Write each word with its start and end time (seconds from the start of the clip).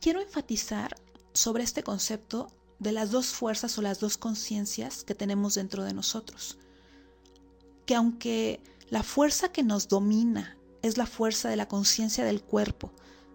quiero 0.00 0.20
enfatizar 0.20 0.96
sobre 1.32 1.62
este 1.62 1.82
concepto 1.82 2.48
de 2.78 2.92
las 2.92 3.10
dos 3.10 3.26
fuerzas 3.28 3.76
o 3.78 3.82
las 3.82 4.00
dos 4.00 4.16
conciencias 4.16 5.04
que 5.04 5.14
tenemos 5.14 5.54
dentro 5.54 5.84
de 5.84 5.94
nosotros. 5.94 6.58
Que 7.86 7.94
aunque 7.94 8.60
la 8.88 9.02
fuerza 9.02 9.52
que 9.52 9.62
nos 9.62 9.88
domina 9.88 10.56
es 10.82 10.96
la 10.96 11.06
fuerza 11.06 11.48
de 11.48 11.56
la 11.56 11.68
conciencia 11.68 12.24
del 12.24 12.42
cuerpo, 12.42 12.92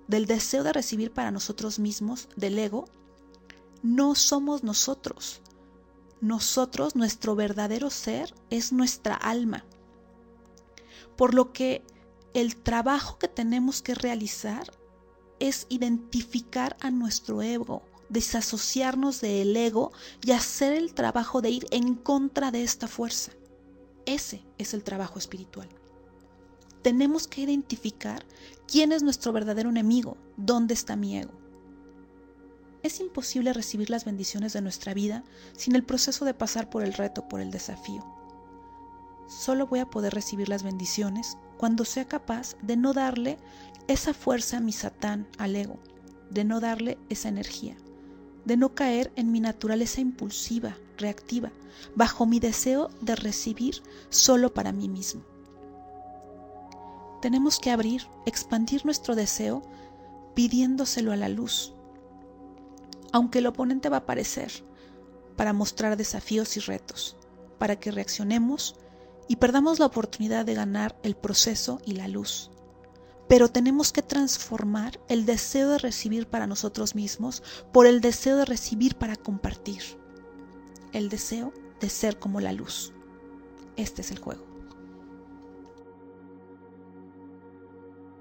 del 0.08 0.26
deseo 0.26 0.64
de 0.64 0.74
recibir 0.74 1.12
para 1.12 1.32
nosotros 1.32 1.80
mismos, 1.80 2.28
del 2.36 2.58
ego, 2.58 2.86
no 3.84 4.16
somos 4.16 4.64
nosotros. 4.64 5.42
Nosotros, 6.22 6.96
nuestro 6.96 7.36
verdadero 7.36 7.90
ser, 7.92 8.34
es 8.50 8.72
nuestra 8.72 9.16
alma. 9.16 9.64
Por 11.16 11.34
lo 11.34 11.54
que 11.54 11.84
el 12.34 12.56
trabajo 12.56 13.20
que 13.20 13.28
tenemos 13.28 13.82
que 13.82 13.94
realizar 13.94 14.72
es 15.48 15.68
identificar 15.70 16.76
a 16.80 16.90
nuestro 16.92 17.42
ego, 17.42 17.84
desasociarnos 18.10 19.22
del 19.22 19.56
ego 19.56 19.92
y 20.24 20.32
hacer 20.32 20.74
el 20.74 20.94
trabajo 20.94 21.42
de 21.42 21.50
ir 21.52 21.68
en 21.72 21.96
contra 21.96 22.52
de 22.52 22.64
esta 22.64 22.88
fuerza. 22.88 23.32
Ese 24.06 24.44
es 24.58 24.74
el 24.74 24.84
trabajo 24.84 25.20
espiritual. 25.20 25.70
Tenemos 26.82 27.28
que 27.28 27.42
identificar 27.42 28.26
quién 28.68 28.92
es 28.92 29.02
nuestro 29.02 29.34
verdadero 29.34 29.70
enemigo, 29.70 30.18
dónde 30.38 30.74
está 30.74 30.96
mi 30.96 31.18
ego. 31.18 31.34
Es 32.84 33.00
imposible 33.00 33.54
recibir 33.54 33.90
las 33.90 34.06
bendiciones 34.06 34.54
de 34.54 34.62
nuestra 34.62 34.94
vida 34.94 35.24
sin 35.58 35.76
el 35.76 35.84
proceso 35.84 36.26
de 36.26 36.36
pasar 36.36 36.70
por 36.70 36.84
el 36.84 36.94
reto, 36.94 37.28
por 37.28 37.42
el 37.42 37.50
desafío. 37.50 38.06
Solo 39.28 39.66
voy 39.66 39.80
a 39.80 39.90
poder 39.90 40.14
recibir 40.14 40.50
las 40.50 40.62
bendiciones 40.62 41.38
cuando 41.58 41.86
sea 41.86 42.06
capaz 42.06 42.56
de 42.62 42.78
no 42.78 42.94
darle 42.94 43.38
esa 43.88 44.14
fuerza 44.14 44.58
a 44.58 44.62
mi 44.62 44.72
satán, 44.72 45.28
al 45.38 45.56
ego, 45.56 45.80
de 46.30 46.44
no 46.44 46.60
darle 46.60 46.98
esa 47.10 47.30
energía, 47.30 47.78
de 48.46 48.58
no 48.58 48.74
caer 48.74 49.12
en 49.16 49.32
mi 49.32 49.40
naturaleza 49.40 50.02
impulsiva, 50.02 50.78
reactiva, 50.98 51.52
bajo 51.96 52.26
mi 52.26 52.40
deseo 52.40 52.90
de 53.02 53.16
recibir 53.16 53.82
solo 54.10 54.54
para 54.54 54.72
mí 54.72 54.90
mismo. 54.90 55.24
Tenemos 57.22 57.60
que 57.60 57.72
abrir, 57.72 58.08
expandir 58.26 58.86
nuestro 58.86 59.16
deseo 59.16 59.64
pidiéndoselo 60.36 61.12
a 61.12 61.16
la 61.16 61.30
luz, 61.30 61.74
aunque 63.12 63.40
el 63.40 63.48
oponente 63.48 63.90
va 63.90 63.98
a 63.98 64.00
aparecer 64.02 64.52
para 65.36 65.54
mostrar 65.54 65.98
desafíos 65.98 66.58
y 66.58 66.60
retos, 66.60 67.18
para 67.58 67.78
que 67.78 67.92
reaccionemos 67.92 68.76
y 69.28 69.38
perdamos 69.38 69.80
la 69.80 69.86
oportunidad 69.86 70.46
de 70.46 70.54
ganar 70.54 70.98
el 71.04 71.16
proceso 71.16 71.82
y 71.86 71.94
la 71.94 72.08
luz. 72.08 72.52
Pero 73.28 73.50
tenemos 73.50 73.92
que 73.92 74.04
transformar 74.04 75.00
el 75.10 75.26
deseo 75.26 75.70
de 75.70 75.80
recibir 75.80 76.28
para 76.28 76.48
nosotros 76.48 76.94
mismos 76.94 77.42
por 77.72 77.88
el 77.88 78.02
deseo 78.02 78.38
de 78.38 78.46
recibir 78.46 78.96
para 78.96 79.16
compartir. 79.16 79.82
El 80.94 81.10
deseo 81.10 81.52
de 81.80 81.90
ser 81.90 82.20
como 82.20 82.40
la 82.40 82.54
luz. 82.54 82.94
Este 83.76 84.02
es 84.02 84.12
el 84.12 84.20
juego. 84.20 84.55